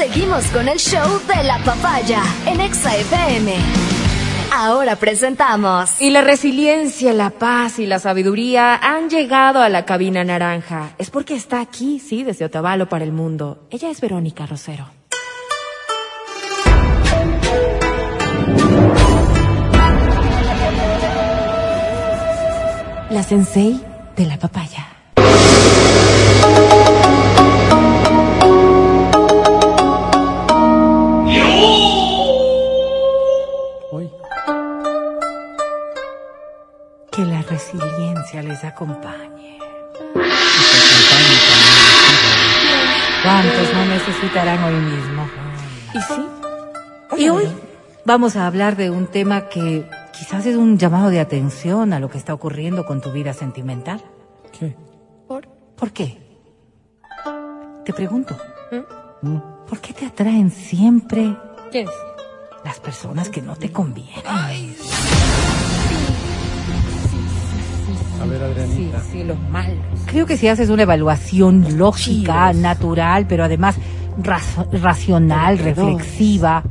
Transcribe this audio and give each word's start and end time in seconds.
Seguimos 0.00 0.46
con 0.46 0.66
el 0.66 0.78
show 0.78 1.20
de 1.26 1.44
la 1.44 1.58
papaya 1.58 2.22
en 2.46 2.58
Exa 2.62 2.96
FM. 2.96 3.54
Ahora 4.50 4.96
presentamos. 4.96 6.00
Y 6.00 6.08
la 6.08 6.22
resiliencia, 6.22 7.12
la 7.12 7.28
paz 7.28 7.78
y 7.78 7.84
la 7.84 7.98
sabiduría 7.98 8.76
han 8.76 9.10
llegado 9.10 9.60
a 9.60 9.68
la 9.68 9.84
cabina 9.84 10.24
naranja. 10.24 10.94
Es 10.96 11.10
porque 11.10 11.34
está 11.34 11.60
aquí, 11.60 11.98
sí, 11.98 12.22
desde 12.22 12.46
Otavalo 12.46 12.88
para 12.88 13.04
el 13.04 13.12
mundo. 13.12 13.66
Ella 13.68 13.90
es 13.90 14.00
Verónica 14.00 14.46
Rosero. 14.46 14.88
La 23.10 23.22
sensei 23.22 23.78
de 24.16 24.24
la 24.24 24.38
papaya. 24.38 24.79
Resiliencia 37.50 38.42
les 38.42 38.64
acompañe. 38.64 39.58
¿Cuántos 43.22 43.74
no 43.74 43.84
necesitarán 43.86 44.64
hoy 44.64 44.74
mismo? 44.74 45.28
Y 45.94 46.00
sí. 46.00 46.26
Y 47.18 47.28
hoy 47.28 47.48
vamos 48.04 48.36
a 48.36 48.46
hablar 48.46 48.76
de 48.76 48.90
un 48.90 49.08
tema 49.08 49.48
que 49.48 49.84
quizás 50.16 50.46
es 50.46 50.56
un 50.56 50.78
llamado 50.78 51.10
de 51.10 51.20
atención 51.20 51.92
a 51.92 51.98
lo 52.00 52.08
que 52.08 52.18
está 52.18 52.32
ocurriendo 52.32 52.86
con 52.86 53.00
tu 53.00 53.10
vida 53.12 53.34
sentimental. 53.34 54.00
¿Qué? 54.58 54.76
¿Por, 55.26 55.48
¿Por 55.76 55.90
qué? 55.92 56.18
Te 57.84 57.92
pregunto. 57.92 58.36
¿Mm? 59.22 59.36
¿Por 59.68 59.80
qué 59.80 59.92
te 59.92 60.06
atraen 60.06 60.50
siempre 60.50 61.36
¿Quién 61.70 61.88
es? 61.88 61.94
las 62.64 62.78
personas 62.80 63.28
que 63.28 63.42
no 63.42 63.56
te 63.56 63.70
convienen? 63.70 64.24
A 68.20 68.24
ver, 68.26 68.38
Sí, 68.38 68.44
Adrianita. 68.44 69.00
sí, 69.10 69.24
los 69.24 69.38
malos. 69.50 69.76
Creo 70.06 70.26
que 70.26 70.36
si 70.36 70.48
haces 70.48 70.68
una 70.68 70.82
evaluación 70.82 71.78
lógica, 71.78 72.52
natural, 72.52 73.26
pero 73.26 73.44
además 73.44 73.76
racional, 74.72 75.58
reflexiva, 75.58 76.62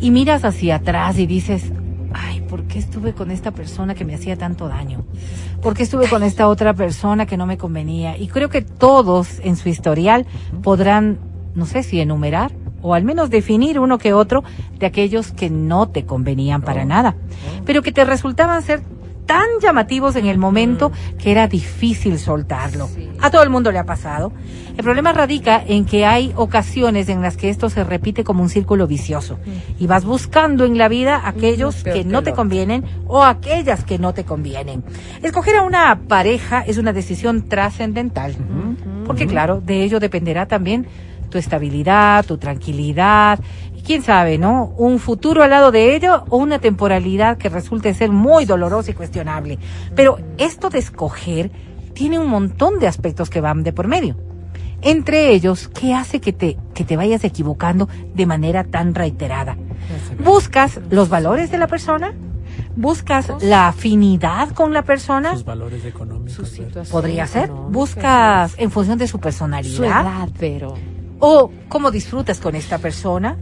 y 0.00 0.10
miras 0.10 0.44
hacia 0.44 0.76
atrás 0.76 1.18
y 1.18 1.26
dices, 1.26 1.72
ay, 2.14 2.40
¿por 2.42 2.64
qué 2.64 2.78
estuve 2.78 3.12
con 3.12 3.30
esta 3.30 3.50
persona 3.50 3.94
que 3.94 4.04
me 4.04 4.14
hacía 4.14 4.36
tanto 4.36 4.68
daño? 4.68 5.04
¿Por 5.60 5.74
qué 5.74 5.82
estuve 5.82 6.08
con 6.08 6.22
esta 6.22 6.48
otra 6.48 6.74
persona 6.74 7.26
que 7.26 7.36
no 7.36 7.46
me 7.46 7.58
convenía? 7.58 8.16
Y 8.16 8.28
creo 8.28 8.48
que 8.48 8.62
todos 8.62 9.40
en 9.42 9.56
su 9.56 9.68
historial 9.68 10.26
podrán, 10.62 11.18
no 11.54 11.66
sé 11.66 11.82
si 11.82 12.00
enumerar 12.00 12.52
o 12.80 12.94
al 12.94 13.02
menos 13.02 13.28
definir 13.28 13.80
uno 13.80 13.98
que 13.98 14.12
otro 14.12 14.44
de 14.78 14.86
aquellos 14.86 15.32
que 15.32 15.50
no 15.50 15.88
te 15.88 16.04
convenían 16.06 16.62
para 16.62 16.84
nada, 16.84 17.16
pero 17.66 17.82
que 17.82 17.90
te 17.90 18.04
resultaban 18.04 18.62
ser 18.62 18.82
tan 19.28 19.60
llamativos 19.60 20.16
en 20.16 20.24
el 20.24 20.38
momento 20.38 20.90
que 21.18 21.30
era 21.30 21.46
difícil 21.48 22.18
soltarlo. 22.18 22.88
A 23.20 23.30
todo 23.30 23.42
el 23.42 23.50
mundo 23.50 23.70
le 23.70 23.78
ha 23.78 23.84
pasado. 23.84 24.32
El 24.78 24.82
problema 24.82 25.12
radica 25.12 25.62
en 25.66 25.84
que 25.84 26.06
hay 26.06 26.32
ocasiones 26.34 27.10
en 27.10 27.20
las 27.20 27.36
que 27.36 27.50
esto 27.50 27.68
se 27.68 27.84
repite 27.84 28.24
como 28.24 28.42
un 28.42 28.48
círculo 28.48 28.86
vicioso. 28.86 29.38
Y 29.78 29.86
vas 29.86 30.06
buscando 30.06 30.64
en 30.64 30.78
la 30.78 30.88
vida 30.88 31.28
aquellos 31.28 31.84
que 31.84 32.04
no 32.04 32.22
te 32.22 32.32
convienen 32.32 32.84
o 33.06 33.22
aquellas 33.22 33.84
que 33.84 33.98
no 33.98 34.14
te 34.14 34.24
convienen. 34.24 34.82
Escoger 35.22 35.56
a 35.56 35.62
una 35.62 36.00
pareja 36.08 36.62
es 36.62 36.78
una 36.78 36.94
decisión 36.94 37.48
trascendental, 37.50 38.34
porque 39.04 39.26
claro, 39.26 39.60
de 39.60 39.84
ello 39.84 40.00
dependerá 40.00 40.46
también 40.46 40.86
tu 41.28 41.38
estabilidad, 41.38 42.24
tu 42.24 42.38
tranquilidad, 42.38 43.38
y 43.76 43.82
quién 43.82 44.02
sabe, 44.02 44.38
¿no? 44.38 44.72
Un 44.76 44.98
futuro 44.98 45.42
al 45.42 45.50
lado 45.50 45.70
de 45.70 45.94
ello 45.96 46.24
o 46.28 46.36
una 46.38 46.58
temporalidad 46.58 47.38
que 47.38 47.48
resulte 47.48 47.94
ser 47.94 48.10
muy 48.10 48.44
dolorosa 48.44 48.90
y 48.90 48.94
cuestionable. 48.94 49.58
Pero 49.94 50.18
esto 50.38 50.70
de 50.70 50.78
escoger 50.78 51.50
tiene 51.94 52.18
un 52.18 52.28
montón 52.28 52.78
de 52.78 52.86
aspectos 52.86 53.30
que 53.30 53.40
van 53.40 53.62
de 53.62 53.72
por 53.72 53.88
medio. 53.88 54.16
Entre 54.82 55.32
ellos, 55.32 55.68
¿qué 55.68 55.92
hace 55.94 56.20
que 56.20 56.32
te, 56.32 56.56
que 56.72 56.84
te 56.84 56.96
vayas 56.96 57.24
equivocando 57.24 57.88
de 58.14 58.26
manera 58.26 58.62
tan 58.64 58.94
reiterada? 58.94 59.56
¿Buscas 60.24 60.78
los 60.90 61.08
valores 61.08 61.50
de 61.50 61.58
la 61.58 61.66
persona? 61.66 62.14
¿Buscas 62.76 63.42
la 63.42 63.68
afinidad 63.68 64.50
con 64.50 64.72
la 64.72 64.82
persona? 64.82 65.32
Sus 65.32 65.44
valores 65.44 65.84
económicos. 65.84 66.32
Su 66.34 66.42
¿verdad? 66.42 66.66
situación. 66.68 66.92
Podría 66.92 67.26
ser. 67.26 67.50
¿Buscas 67.50 68.54
en 68.56 68.70
función 68.70 68.98
de 68.98 69.06
su 69.08 69.12
Su 69.12 69.20
personalidad? 69.20 70.00
edad, 70.02 70.28
pero. 70.38 70.74
¿O 71.20 71.50
cómo 71.68 71.90
disfrutas 71.90 72.40
con 72.40 72.54
esta 72.54 72.78
persona? 72.78 73.36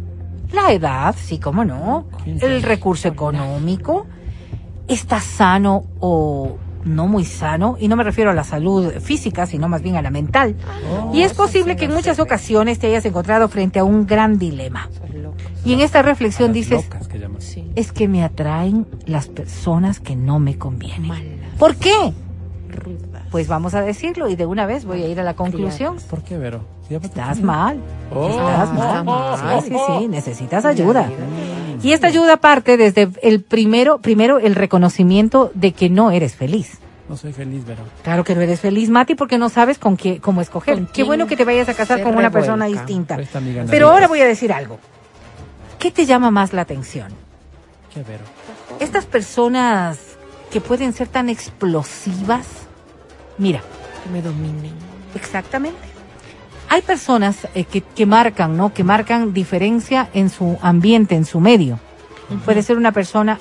La 0.52 0.72
edad, 0.72 1.14
sí, 1.18 1.38
cómo 1.38 1.64
no. 1.64 2.06
El 2.24 2.62
recurso 2.62 3.08
económico. 3.08 4.06
¿Está 4.88 5.20
sano 5.20 5.84
o 5.98 6.56
no 6.84 7.08
muy 7.08 7.24
sano? 7.24 7.76
Y 7.80 7.88
no 7.88 7.96
me 7.96 8.04
refiero 8.04 8.30
a 8.30 8.34
la 8.34 8.44
salud 8.44 8.92
física, 9.00 9.46
sino 9.46 9.68
más 9.68 9.82
bien 9.82 9.96
a 9.96 10.02
la 10.02 10.10
mental. 10.10 10.56
y 11.12 11.22
es 11.22 11.34
posible 11.34 11.76
que 11.76 11.86
en 11.86 11.94
muchas 11.94 12.20
ocasiones 12.20 12.78
te 12.78 12.86
hayas 12.86 13.04
encontrado 13.04 13.48
frente 13.48 13.80
a 13.80 13.84
un 13.84 14.06
gran 14.06 14.38
dilema. 14.38 14.88
Y 15.64 15.72
en 15.72 15.80
esta 15.80 16.02
reflexión 16.02 16.52
dices, 16.52 16.86
que. 16.86 17.06
Sí. 17.40 17.70
es 17.74 17.92
que 17.92 18.06
me 18.06 18.22
atraen 18.22 18.86
las 19.04 19.26
personas 19.26 19.98
que 19.98 20.14
no 20.14 20.38
me 20.38 20.56
convienen. 20.56 21.12
¿Por 21.58 21.74
qué? 21.74 22.12
Rudas. 22.68 23.22
Pues 23.30 23.48
vamos 23.48 23.74
a 23.74 23.82
decirlo 23.82 24.28
y 24.28 24.36
de 24.36 24.46
una 24.46 24.66
vez 24.66 24.84
voy 24.84 25.02
a 25.02 25.08
ir 25.08 25.20
a 25.20 25.22
la 25.22 25.34
conclusión. 25.34 25.96
¿Por 26.08 26.22
qué, 26.22 26.36
Vero? 26.38 26.64
¿Ya 26.88 26.98
va 26.98 27.04
a 27.04 27.06
Estás 27.06 27.40
mal. 27.40 27.80
Oh. 28.14 28.28
Estás 28.28 28.70
Está 28.70 29.02
mal. 29.02 29.04
mal. 29.04 29.62
Sí, 29.62 29.70
sí, 29.70 29.76
sí, 29.98 30.08
necesitas 30.08 30.64
ayuda. 30.64 31.10
Y 31.82 31.92
esta 31.92 32.06
ayuda 32.06 32.38
parte 32.38 32.76
desde 32.76 33.08
el 33.22 33.42
primero, 33.42 33.98
primero 33.98 34.38
el 34.38 34.54
reconocimiento 34.54 35.50
de 35.54 35.72
que 35.72 35.90
no 35.90 36.10
eres 36.10 36.34
feliz. 36.34 36.78
No 37.08 37.16
soy 37.16 37.32
feliz, 37.32 37.64
Vero. 37.64 37.82
Claro 38.02 38.24
que 38.24 38.34
no 38.34 38.40
eres 38.40 38.60
feliz, 38.60 38.88
Mati, 38.90 39.14
porque 39.14 39.38
no 39.38 39.48
sabes 39.48 39.78
con 39.78 39.96
qué, 39.96 40.20
cómo 40.20 40.40
escoger. 40.40 40.74
¿Con 40.74 40.86
Qué 40.86 41.04
bueno 41.04 41.26
que 41.26 41.36
te 41.36 41.44
vayas 41.44 41.68
a 41.68 41.74
casar 41.74 42.02
con 42.02 42.16
una 42.16 42.30
persona 42.30 42.66
distinta. 42.66 43.18
Pero 43.70 43.90
ahora 43.90 44.08
voy 44.08 44.20
a 44.20 44.26
decir 44.26 44.52
algo. 44.52 44.78
¿Qué 45.78 45.90
te 45.90 46.06
llama 46.06 46.30
más 46.30 46.52
la 46.52 46.62
atención? 46.62 47.12
¿Qué, 47.92 48.02
Vero? 48.02 48.24
Estas 48.80 49.04
personas 49.04 50.15
que 50.56 50.62
pueden 50.62 50.94
ser 50.94 51.06
tan 51.06 51.28
explosivas. 51.28 52.46
Mira, 53.36 53.60
Que 54.02 54.10
me 54.10 54.22
dominen. 54.22 54.72
Exactamente. 55.14 55.76
Hay 56.70 56.80
personas 56.80 57.46
eh, 57.54 57.64
que, 57.64 57.82
que 57.82 58.06
marcan, 58.06 58.56
¿no? 58.56 58.72
Que 58.72 58.82
marcan 58.82 59.34
diferencia 59.34 60.08
en 60.14 60.30
su 60.30 60.56
ambiente, 60.62 61.14
en 61.14 61.26
su 61.26 61.40
medio. 61.40 61.78
Puede 62.46 62.62
ser 62.62 62.78
una 62.78 62.92
persona 62.92 63.38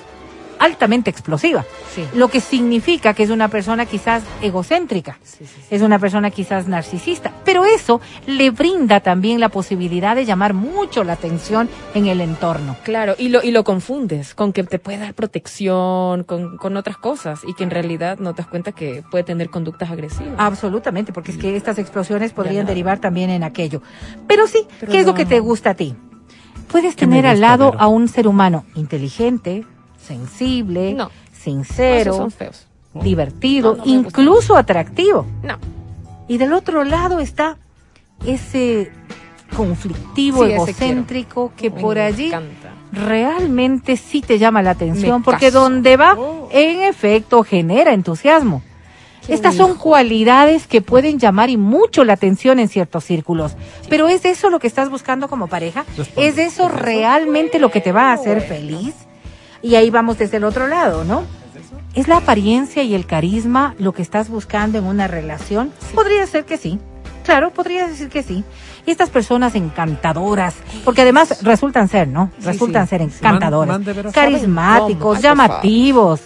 altamente 0.66 1.08
explosiva, 1.10 1.64
Sí. 1.94 2.04
lo 2.14 2.28
que 2.28 2.40
significa 2.40 3.14
que 3.14 3.22
es 3.22 3.30
una 3.30 3.48
persona 3.48 3.86
quizás 3.86 4.22
egocéntrica, 4.42 5.18
Sí, 5.22 5.44
sí, 5.46 5.60
es 5.70 5.82
una 5.82 5.98
persona 5.98 6.30
quizás 6.30 6.68
narcisista, 6.68 7.32
pero 7.44 7.64
eso 7.64 8.00
le 8.26 8.50
brinda 8.50 9.00
también 9.00 9.40
la 9.40 9.48
posibilidad 9.48 10.14
de 10.14 10.24
llamar 10.24 10.52
mucho 10.54 11.04
la 11.04 11.14
atención 11.14 11.68
en 11.94 12.06
el 12.06 12.20
entorno. 12.20 12.76
Claro, 12.84 13.14
y 13.18 13.28
lo, 13.28 13.42
y 13.42 13.50
lo 13.50 13.64
confundes 13.64 14.34
con 14.34 14.52
que 14.52 14.62
te 14.64 14.78
puede 14.78 14.98
dar 14.98 15.14
protección, 15.14 16.24
con, 16.24 16.56
con 16.58 16.76
otras 16.76 16.96
cosas, 16.98 17.40
y 17.46 17.54
que 17.54 17.64
en 17.64 17.70
realidad 17.70 18.18
no 18.18 18.34
te 18.34 18.42
das 18.42 18.48
cuenta 18.50 18.72
que 18.72 19.02
puede 19.10 19.24
tener 19.24 19.48
conductas 19.50 19.90
agresivas. 19.90 20.34
Absolutamente, 20.36 21.12
porque 21.12 21.30
es 21.32 21.38
que 21.38 21.56
estas 21.56 21.78
explosiones 21.78 22.32
podrían 22.32 22.66
derivar 22.66 22.98
también 22.98 23.30
en 23.30 23.42
aquello. 23.44 23.80
Pero 24.26 24.46
sí, 24.46 24.66
Pero 24.80 24.92
¿qué 24.92 25.00
es 25.00 25.06
lo 25.06 25.14
que 25.14 25.24
te 25.26 25.40
gusta 25.40 25.70
a 25.70 25.74
ti? 25.74 25.94
Puedes 26.70 26.96
¿Qué 26.96 27.06
me 27.06 27.16
tener 27.16 27.26
al 27.30 27.40
lado 27.40 27.74
a 27.78 27.86
un 27.86 28.08
ser 28.08 28.26
humano 28.26 28.64
inteligente, 28.74 29.64
sensible, 30.06 30.94
No. 30.94 31.10
sincero, 31.32 32.00
Esos 32.12 32.16
son 32.16 32.30
feos. 32.30 32.66
divertido, 32.94 33.72
No, 33.72 33.78
no 33.78 33.84
me 33.84 33.96
gusta. 33.98 34.08
incluso 34.20 34.56
atractivo. 34.56 35.26
No. 35.42 35.58
Y 36.28 36.38
del 36.38 36.52
otro 36.52 36.84
lado 36.84 37.20
está 37.20 37.56
ese 38.24 38.90
conflictivo, 39.56 40.38
Sí, 40.44 40.52
ese 40.52 40.54
egocéntrico 40.54 41.52
que 41.56 41.70
Me 41.70 41.80
por 41.80 41.98
allí 41.98 42.26
encanta. 42.26 42.72
realmente 42.92 43.96
sí 43.96 44.20
te 44.20 44.38
llama 44.38 44.62
la 44.62 44.70
atención, 44.70 45.20
Me 45.20 45.24
porque 45.24 45.46
caso. 45.46 45.60
donde 45.60 45.96
va, 45.96 46.14
Oh. 46.18 46.48
en 46.52 46.82
efecto, 46.82 47.42
genera 47.44 47.92
entusiasmo. 47.92 48.62
Qué 49.26 49.34
Estas 49.34 49.56
son 49.56 49.74
cualidades 49.76 50.68
que 50.68 50.82
pueden 50.82 51.18
llamar 51.18 51.50
y 51.50 51.56
mucho 51.56 52.04
la 52.04 52.12
atención 52.12 52.60
en 52.60 52.68
ciertos 52.68 53.02
círculos. 53.04 53.56
Pero 53.88 54.06
¿es 54.08 54.24
eso 54.24 54.50
lo 54.50 54.60
que 54.60 54.68
estás 54.68 54.88
buscando 54.88 55.26
como 55.28 55.48
pareja? 55.48 55.84
Responde. 55.96 56.28
¿Es 56.28 56.38
eso 56.38 56.68
realmente 56.68 57.58
lo 57.58 57.72
que 57.72 57.80
te 57.80 57.90
va 57.90 58.10
a 58.10 58.12
hacer 58.12 58.40
feliz? 58.40 58.94
Y 59.66 59.74
ahí 59.74 59.90
vamos 59.90 60.16
desde 60.16 60.36
el 60.36 60.44
otro 60.44 60.68
lado, 60.68 61.02
¿no? 61.02 61.24
¿Es 61.96 62.06
la 62.06 62.18
apariencia 62.18 62.84
y 62.84 62.94
el 62.94 63.04
carisma 63.04 63.74
lo 63.78 63.92
que 63.92 64.00
estás 64.00 64.28
buscando 64.28 64.78
en 64.78 64.84
una 64.84 65.08
relación? 65.08 65.72
Podría 65.92 66.24
ser 66.28 66.44
que 66.44 66.56
sí. 66.56 66.78
Claro, 67.24 67.50
podría 67.50 67.88
decir 67.88 68.08
que 68.08 68.22
sí. 68.22 68.44
Y 68.86 68.92
estas 68.92 69.10
personas 69.10 69.56
encantadoras, 69.56 70.54
porque 70.84 71.02
además 71.02 71.42
resultan 71.42 71.88
ser, 71.88 72.06
¿no? 72.06 72.30
Resultan 72.44 72.86
sí. 72.86 72.90
ser 72.90 73.02
encantadoras, 73.02 73.80
Man- 73.80 74.12
carismáticos, 74.12 75.20
llamativos. 75.20 76.20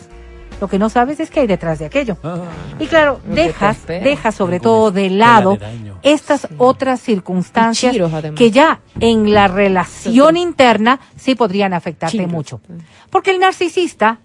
Lo 0.60 0.68
que 0.68 0.78
no 0.78 0.90
sabes 0.90 1.18
es 1.20 1.30
que 1.30 1.40
hay 1.40 1.46
detrás 1.46 1.78
de 1.78 1.86
aquello. 1.86 2.16
Ah, 2.22 2.38
Y 2.78 2.86
claro, 2.86 3.20
dejas, 3.26 3.86
dejas 3.86 4.34
sobre 4.34 4.56
Alguna 4.56 4.70
todo 4.72 4.90
de 4.90 5.10
lado 5.10 5.56
de 5.56 5.92
estas 6.02 6.42
Sí. 6.42 6.48
otras 6.58 7.00
circunstancias 7.00 7.92
chiros, 7.92 8.12
que 8.36 8.50
ya 8.50 8.80
en 9.00 9.32
la 9.32 9.48
relación 9.48 10.36
interna 10.36 11.00
sí 11.16 11.34
podrían 11.34 11.72
afectarte 11.72 12.18
Chiros. 12.18 12.30
mucho. 12.32 12.60
Porque 13.10 13.30
el 13.30 13.38
narcisista 13.40 14.20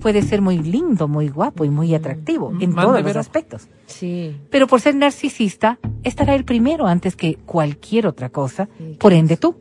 puede 0.00 0.22
ser 0.22 0.42
muy 0.42 0.58
lindo, 0.58 1.08
muy 1.08 1.28
guapo 1.28 1.64
y 1.64 1.70
muy 1.70 1.94
atractivo 1.94 2.50
en 2.60 2.74
Mande, 2.74 2.82
todos 2.92 3.02
los 3.02 3.16
aspectos. 3.16 3.68
Sí. 3.86 4.36
Pero 4.50 4.66
por 4.66 4.80
ser 4.80 4.94
narcisista, 4.96 5.78
estará 6.02 6.34
el 6.34 6.44
primero 6.44 6.86
antes 6.86 7.16
que 7.16 7.36
cualquier 7.46 8.06
otra 8.06 8.28
cosa, 8.28 8.68
Sí, 8.76 8.96
por 8.98 9.12
ende 9.12 9.36
tú. 9.36 9.56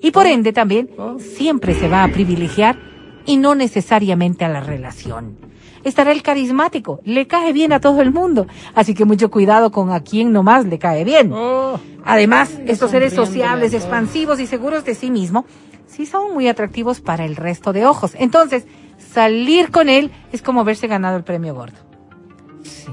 Y 0.00 0.10
por 0.10 0.26
ende 0.26 0.52
también 0.52 0.90
Oh. 0.98 1.16
siempre 1.18 1.74
se 1.74 1.88
va 1.88 2.02
a 2.04 2.08
privilegiar 2.08 2.76
y 3.26 3.36
no 3.36 3.54
necesariamente 3.54 4.44
a 4.44 4.48
la 4.48 4.60
relación. 4.60 5.36
Estará 5.84 6.12
el 6.12 6.22
carismático, 6.22 7.00
le 7.04 7.26
cae 7.26 7.52
bien 7.52 7.72
a 7.72 7.80
todo 7.80 8.02
el 8.02 8.12
mundo, 8.12 8.46
así 8.74 8.94
que 8.94 9.04
mucho 9.04 9.30
cuidado 9.30 9.72
con 9.72 9.90
a 9.90 10.00
quien 10.00 10.32
nomás 10.32 10.64
le 10.66 10.78
cae 10.78 11.04
bien. 11.04 11.32
Oh, 11.32 11.80
Además, 12.04 12.58
estos 12.66 12.90
seres 12.90 13.12
sociables, 13.14 13.74
expansivos 13.74 14.40
y 14.40 14.46
seguros 14.46 14.84
de 14.84 14.94
sí 14.94 15.10
mismo, 15.10 15.44
sí 15.86 16.06
son 16.06 16.34
muy 16.34 16.48
atractivos 16.48 17.00
para 17.00 17.24
el 17.24 17.36
resto 17.36 17.72
de 17.72 17.86
ojos. 17.86 18.12
Entonces, 18.18 18.64
salir 19.12 19.70
con 19.70 19.88
él 19.88 20.10
es 20.32 20.42
como 20.42 20.64
verse 20.64 20.86
ganado 20.86 21.16
el 21.16 21.24
premio 21.24 21.54
gordo. 21.54 21.78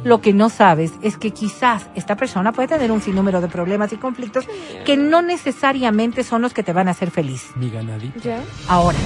Lo 0.03 0.21
que 0.21 0.33
no 0.33 0.49
sabes 0.49 0.93
es 1.03 1.17
que 1.17 1.31
quizás 1.31 1.87
esta 1.95 2.15
persona 2.15 2.51
puede 2.53 2.69
tener 2.69 2.91
un 2.91 3.01
sinnúmero 3.01 3.41
de 3.41 3.47
problemas 3.47 3.91
y 3.93 3.97
conflictos 3.97 4.47
que 4.85 4.97
no 4.97 5.21
necesariamente 5.21 6.23
son 6.23 6.41
los 6.41 6.53
que 6.53 6.63
te 6.63 6.73
van 6.73 6.87
a 6.87 6.91
hacer 6.91 7.11
feliz. 7.11 7.49
mi 7.55 7.69
ganadito. 7.69 8.19
Ya. 8.19 8.41
Ahora, 8.67 8.97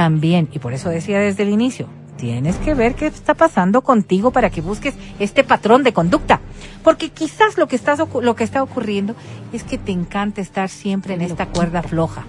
también, 0.00 0.48
y 0.50 0.58
por 0.58 0.72
eso 0.72 0.88
decía 0.88 1.18
desde 1.18 1.42
el 1.42 1.50
inicio, 1.50 1.86
tienes 2.16 2.56
que 2.56 2.72
ver 2.72 2.94
qué 2.94 3.06
está 3.06 3.34
pasando 3.34 3.82
contigo 3.82 4.30
para 4.30 4.48
que 4.48 4.62
busques 4.62 4.94
este 5.18 5.44
patrón 5.44 5.82
de 5.82 5.92
conducta. 5.92 6.40
Porque 6.82 7.10
quizás 7.10 7.58
lo 7.58 7.68
que, 7.68 7.76
estás, 7.76 7.98
lo 7.98 8.34
que 8.34 8.42
está 8.42 8.62
ocurriendo 8.62 9.14
es 9.52 9.62
que 9.62 9.76
te 9.76 9.92
encanta 9.92 10.40
estar 10.40 10.70
siempre 10.70 11.12
en 11.12 11.20
esta 11.20 11.44
cuerda 11.44 11.82
floja. 11.82 12.24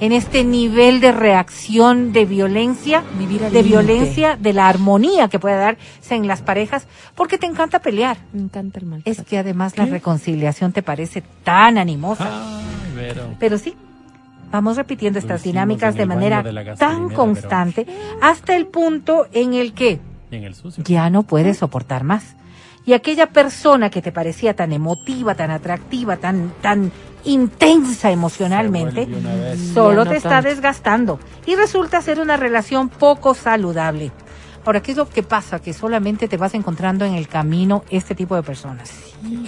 En 0.00 0.10
este 0.10 0.42
nivel 0.42 0.98
de 0.98 1.12
reacción 1.12 2.12
de 2.12 2.24
violencia, 2.24 3.04
Vivir 3.16 3.40
de 3.42 3.62
violencia, 3.62 4.36
de 4.36 4.52
la 4.52 4.68
armonía 4.68 5.28
que 5.28 5.38
puede 5.38 5.58
darse 5.58 6.16
en 6.16 6.26
las 6.26 6.42
parejas, 6.42 6.88
porque 7.14 7.38
te 7.38 7.46
encanta 7.46 7.78
pelear. 7.78 8.16
Me 8.32 8.40
encanta 8.40 8.80
el 8.80 8.86
mal. 8.86 9.02
Es 9.04 9.22
que 9.22 9.38
además 9.38 9.78
la 9.78 9.86
reconciliación 9.86 10.72
te 10.72 10.82
parece 10.82 11.22
tan 11.44 11.78
animosa. 11.78 12.26
Ay, 12.28 12.64
Vero. 12.96 13.36
Pero 13.38 13.58
sí, 13.58 13.76
vamos 14.50 14.76
repitiendo 14.76 15.18
estas 15.18 15.42
dinámicas 15.42 15.94
de 15.94 16.06
manera 16.06 16.42
de 16.42 16.74
tan 16.76 17.08
constante 17.10 17.86
hasta 18.20 18.56
el 18.56 18.66
punto 18.66 19.26
en 19.32 19.54
el 19.54 19.72
que 19.72 20.00
Y 20.30 20.36
en 20.36 20.44
el 20.44 20.54
sucio. 20.54 20.84
ya 20.84 21.10
no 21.10 21.22
puedes 21.22 21.58
soportar 21.58 22.04
más. 22.04 22.36
Y 22.84 22.92
aquella 22.92 23.26
persona 23.26 23.90
que 23.90 24.00
te 24.00 24.12
parecía 24.12 24.54
tan 24.54 24.72
emotiva, 24.72 25.34
tan 25.34 25.50
atractiva, 25.50 26.18
tan, 26.18 26.52
tan 26.60 26.92
intensa 27.24 28.12
emocionalmente, 28.12 29.08
solo 29.74 30.04
no 30.04 30.10
te 30.10 30.16
está 30.16 30.40
desgastando 30.40 31.18
y 31.46 31.56
resulta 31.56 32.00
ser 32.00 32.20
una 32.20 32.36
relación 32.36 32.88
poco 32.88 33.34
saludable. 33.34 34.12
Ahora, 34.64 34.82
¿qué 34.82 34.90
es 34.90 34.96
lo 34.96 35.08
que 35.08 35.22
pasa? 35.22 35.60
Que 35.60 35.72
solamente 35.72 36.26
te 36.26 36.36
vas 36.36 36.54
encontrando 36.54 37.04
en 37.04 37.14
el 37.14 37.28
camino 37.28 37.84
este 37.88 38.16
tipo 38.16 38.34
de 38.34 38.42
personas. 38.42 38.92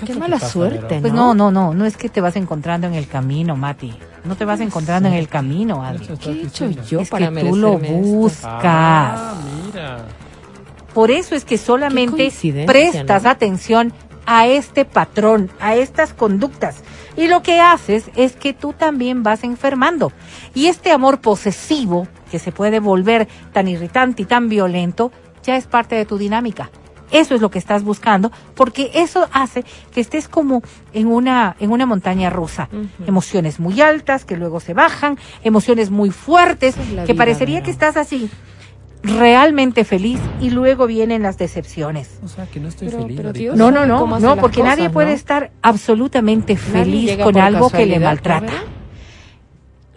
Qué, 0.04 0.14
mala 0.14 0.38
pasa, 0.38 0.48
suerte? 0.48 1.00
Pues 1.00 1.12
no, 1.12 1.34
no, 1.34 1.50
no, 1.50 1.74
no 1.74 1.86
es 1.86 1.96
que 1.96 2.08
te 2.08 2.20
vas 2.20 2.36
encontrando 2.36 2.86
en 2.86 2.94
el 2.94 3.08
camino, 3.08 3.56
Mati. 3.56 3.94
No 4.28 4.36
te 4.36 4.44
vas 4.44 4.60
encontrando 4.60 5.08
en 5.08 5.14
el 5.14 5.26
camino, 5.26 5.82
Adri. 5.82 6.06
¿Qué 6.18 6.30
he 6.30 6.42
hecho 6.42 6.68
yo 6.68 7.00
es 7.00 7.08
para 7.08 7.32
que 7.32 7.40
tú 7.40 7.56
lo 7.56 7.78
buscas. 7.78 8.52
Ah, 8.62 9.34
mira. 9.64 10.04
Por 10.92 11.10
eso 11.10 11.34
es 11.34 11.46
que 11.46 11.56
solamente 11.56 12.30
prestas 12.66 13.22
¿no? 13.22 13.30
atención 13.30 13.92
a 14.26 14.46
este 14.46 14.84
patrón, 14.84 15.50
a 15.60 15.76
estas 15.76 16.12
conductas. 16.12 16.82
Y 17.16 17.28
lo 17.28 17.42
que 17.42 17.60
haces 17.60 18.10
es 18.16 18.36
que 18.36 18.52
tú 18.52 18.74
también 18.74 19.22
vas 19.22 19.44
enfermando. 19.44 20.12
Y 20.54 20.66
este 20.66 20.92
amor 20.92 21.22
posesivo, 21.22 22.06
que 22.30 22.38
se 22.38 22.52
puede 22.52 22.80
volver 22.80 23.28
tan 23.54 23.66
irritante 23.66 24.22
y 24.22 24.26
tan 24.26 24.50
violento, 24.50 25.10
ya 25.42 25.56
es 25.56 25.66
parte 25.66 25.94
de 25.94 26.04
tu 26.04 26.18
dinámica. 26.18 26.70
Eso 27.10 27.34
es 27.34 27.40
lo 27.40 27.50
que 27.50 27.58
estás 27.58 27.82
buscando, 27.84 28.30
porque 28.54 28.90
eso 28.94 29.28
hace 29.32 29.64
que 29.92 30.00
estés 30.00 30.28
como 30.28 30.62
en 30.92 31.06
una, 31.06 31.56
en 31.60 31.70
una 31.70 31.86
montaña 31.86 32.30
rusa. 32.30 32.68
Emociones 33.06 33.60
muy 33.60 33.80
altas 33.80 34.24
que 34.24 34.36
luego 34.36 34.60
se 34.60 34.74
bajan, 34.74 35.18
emociones 35.42 35.90
muy 35.90 36.10
fuertes, 36.10 36.76
es 36.76 36.86
que 37.06 37.12
vida, 37.12 37.14
parecería 37.14 37.62
que 37.62 37.70
estás 37.70 37.96
así 37.96 38.30
realmente 39.02 39.84
feliz 39.84 40.18
y 40.40 40.50
luego 40.50 40.86
vienen 40.86 41.22
las 41.22 41.38
decepciones. 41.38 42.18
O 42.24 42.28
sea, 42.28 42.46
que 42.46 42.60
no 42.60 42.68
estoy 42.68 42.88
Pero- 42.88 43.02
feliz. 43.02 43.16
pero. 43.16 43.32
Dios- 43.32 43.56
No, 43.56 43.70
no, 43.70 43.86
no, 43.86 44.18
no, 44.18 44.36
porque 44.36 44.62
nadie 44.62 44.90
puede 44.90 45.10
¿no? 45.10 45.14
estar 45.14 45.50
absolutamente 45.62 46.56
feliz 46.56 47.16
con 47.22 47.38
algo 47.38 47.70
que 47.70 47.86
le 47.86 48.00
maltrata. 48.00 48.52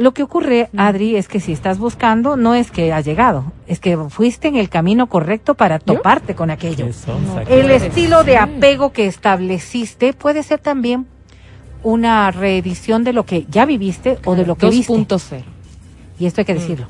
Lo 0.02 0.14
que 0.14 0.24
ocurre, 0.24 0.70
Adri, 0.76 1.16
es 1.16 1.28
que 1.28 1.40
si 1.40 1.52
estás 1.52 1.78
buscando, 1.78 2.36
no 2.36 2.56
es 2.56 2.72
que 2.72 2.92
has 2.92 3.06
llegado, 3.06 3.52
es 3.68 3.80
que 3.80 3.96
fuiste 4.10 4.48
en 4.48 4.56
el 4.56 4.68
camino 4.68 5.08
correcto 5.08 5.54
para 5.54 5.78
toparte 5.78 6.34
con 6.34 6.50
aquello. 6.50 6.88
No, 7.08 7.40
El 7.48 7.70
estilo 7.70 8.24
de 8.24 8.38
apego 8.38 8.92
que 8.92 9.06
estableciste 9.06 10.14
puede 10.14 10.42
ser 10.42 10.60
también 10.60 11.06
una 11.84 12.32
reedición 12.32 13.04
de 13.04 13.14
lo 13.14 13.26
que 13.26 13.46
ya 13.50 13.66
viviste 13.66 14.18
o 14.26 14.36
de 14.36 14.46
lo 14.46 14.56
que 14.56 14.70
viste. 14.70 14.92
2.0. 14.92 15.44
Y 16.20 16.26
esto 16.26 16.42
hay 16.42 16.46
Mm. 16.46 16.48
que 16.48 16.54
decirlo. 16.56 16.88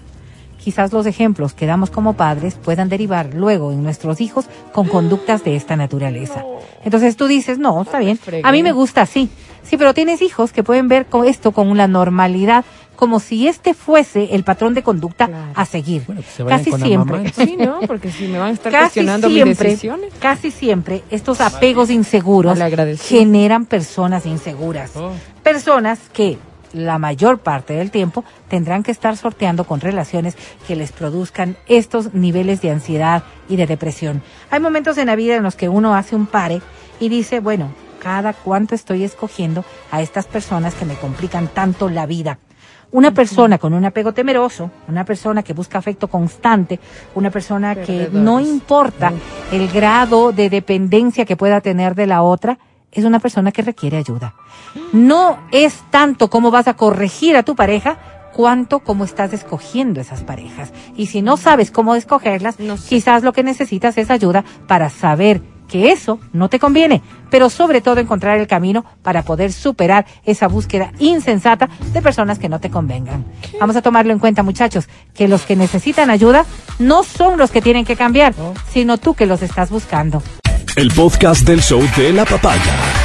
Quizás 0.63 0.93
los 0.93 1.05
ejemplos 1.07 1.53
que 1.53 1.65
damos 1.65 1.89
como 1.89 2.13
padres 2.13 2.53
puedan 2.55 2.87
derivar 2.87 3.33
luego 3.33 3.71
en 3.71 3.81
nuestros 3.83 4.21
hijos 4.21 4.45
con 4.71 4.87
conductas 4.87 5.43
de 5.43 5.55
esta 5.55 5.75
naturaleza. 5.75 6.43
Entonces 6.85 7.17
tú 7.17 7.25
dices, 7.27 7.57
no, 7.57 7.81
está 7.81 7.99
bien, 7.99 8.19
a 8.43 8.51
mí 8.51 8.61
me 8.61 8.71
gusta 8.71 9.01
así. 9.01 9.29
Sí, 9.63 9.77
pero 9.77 9.93
tienes 9.93 10.21
hijos 10.21 10.51
que 10.53 10.63
pueden 10.63 10.87
ver 10.87 11.05
con 11.07 11.25
esto 11.25 11.51
con 11.51 11.69
una 11.69 11.87
normalidad, 11.87 12.63
como 13.01 13.19
si 13.19 13.47
este 13.47 13.73
fuese 13.73 14.35
el 14.35 14.43
patrón 14.43 14.75
de 14.75 14.83
conducta 14.83 15.25
Claro. 15.25 15.53
a 15.55 15.65
seguir. 15.65 16.03
Bueno, 16.05 16.21
que 16.21 16.27
se 16.29 16.45
Casi 16.45 16.69
con 16.69 16.79
la 16.81 16.85
siempre. 16.85 17.17
mamá. 17.17 17.29
Sí, 17.33 17.57
¿no? 17.57 17.79
Porque 17.87 18.11
si 18.11 18.27
me 18.27 18.37
van 18.37 18.49
a 18.49 18.51
estar 18.51 18.71
Casi 18.71 18.83
cuestionando 18.83 19.27
mis 19.27 19.37
siempre, 19.43 19.69
decisiones. 19.69 20.13
casi 20.19 20.51
siempre, 20.51 21.03
estos 21.09 21.41
apegos 21.41 21.89
inseguros 21.89 22.59
generan 23.01 23.65
personas 23.65 24.27
inseguras. 24.27 24.95
Oh, 24.95 25.13
Personas 25.41 25.97
que 26.13 26.37
la 26.73 26.99
mayor 26.99 27.39
parte 27.39 27.73
del 27.73 27.89
tiempo 27.89 28.23
tendrán 28.49 28.83
que 28.83 28.91
estar 28.91 29.17
sorteando 29.17 29.63
con 29.63 29.79
relaciones 29.81 30.35
que 30.67 30.75
les 30.75 30.91
produzcan 30.91 31.57
estos 31.67 32.13
niveles 32.13 32.61
de 32.61 32.69
ansiedad 32.69 33.23
y 33.49 33.55
de 33.55 33.65
depresión. 33.65 34.21
Hay 34.51 34.59
momentos 34.59 34.99
en 34.99 35.07
la 35.07 35.15
vida 35.15 35.35
en 35.37 35.41
los 35.41 35.55
que 35.55 35.69
uno 35.69 35.95
hace 35.95 36.15
un 36.15 36.27
pare 36.27 36.61
y 36.99 37.09
dice, 37.09 37.39
bueno, 37.39 37.71
cada 37.99 38.33
cuánto 38.33 38.75
estoy 38.75 39.03
escogiendo 39.03 39.65
a 39.89 40.03
estas 40.03 40.27
personas 40.27 40.75
que 40.75 40.85
me 40.85 40.93
complican 40.93 41.47
tanto 41.47 41.89
la 41.89 42.05
vida. 42.05 42.37
Una 42.91 43.11
persona 43.13 43.57
con 43.57 43.73
un 43.73 43.85
apego 43.85 44.13
temeroso, 44.13 44.69
una 44.87 45.05
persona 45.05 45.43
que 45.43 45.53
busca 45.53 45.77
afecto 45.77 46.09
constante, 46.09 46.79
una 47.15 47.29
persona 47.29 47.75
que 47.75 48.09
no 48.11 48.39
importa 48.41 49.13
el 49.51 49.69
grado 49.69 50.33
de 50.33 50.49
dependencia 50.49 51.23
que 51.25 51.37
pueda 51.37 51.61
tener 51.61 51.95
de 51.95 52.07
la 52.07 52.21
otra, 52.21 52.59
es 52.91 53.05
una 53.05 53.19
persona 53.19 53.53
que 53.53 53.61
requiere 53.61 53.95
ayuda. 53.97 54.33
No 54.91 55.39
es 55.51 55.81
tanto 55.89 56.29
cómo 56.29 56.51
vas 56.51 56.67
a 56.67 56.73
corregir 56.73 57.37
a 57.37 57.43
tu 57.43 57.55
pareja, 57.55 57.97
cuanto 58.33 58.79
cómo 58.79 59.05
estás 59.05 59.33
escogiendo 59.33 60.01
esas 60.01 60.23
parejas. 60.23 60.73
Y 60.95 61.07
si 61.07 61.21
no 61.21 61.37
sabes 61.37 61.71
cómo 61.71 61.95
escogerlas, 61.95 62.59
No 62.59 62.77
sé. 62.77 62.89
quizás 62.89 63.23
lo 63.23 63.33
que 63.33 63.43
necesitas 63.43 63.97
es 63.97 64.09
ayuda 64.09 64.43
para 64.67 64.89
saber 64.89 65.41
que 65.71 65.91
eso 65.91 66.19
no 66.33 66.49
te 66.49 66.59
conviene, 66.59 67.01
pero 67.31 67.49
sobre 67.49 67.79
todo 67.79 68.01
encontrar 68.01 68.37
el 68.37 68.45
camino 68.45 68.85
para 69.01 69.23
poder 69.23 69.53
superar 69.53 70.05
esa 70.25 70.49
búsqueda 70.49 70.91
insensata 70.99 71.69
de 71.93 72.01
personas 72.01 72.37
que 72.37 72.49
no 72.49 72.59
te 72.59 72.69
convengan. 72.69 73.23
Vamos 73.59 73.77
a 73.77 73.81
tomarlo 73.81 74.11
en 74.11 74.19
cuenta, 74.19 74.43
muchachos, 74.43 74.89
que 75.15 75.29
los 75.29 75.43
que 75.43 75.55
necesitan 75.55 76.09
ayuda 76.09 76.45
no 76.77 77.03
son 77.03 77.37
los 77.37 77.51
que 77.51 77.61
tienen 77.61 77.85
que 77.85 77.95
cambiar, 77.95 78.33
sino 78.69 78.97
tú 78.97 79.13
que 79.13 79.25
los 79.25 79.41
estás 79.41 79.69
buscando. 79.69 80.21
El 80.75 80.89
podcast 80.91 81.47
del 81.47 81.61
show 81.61 81.81
de 81.95 82.11
la 82.11 82.25
papaya. 82.25 83.00